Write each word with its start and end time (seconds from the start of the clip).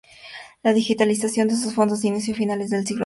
La 0.63 0.73
digitalización 0.73 1.47
de 1.47 1.55
sus 1.55 1.75
fondos 1.75 1.99
se 1.99 2.07
inició 2.07 2.33
a 2.33 2.37
finales 2.37 2.71
del 2.71 2.79
siglo 2.87 2.95
pasado. 2.97 2.99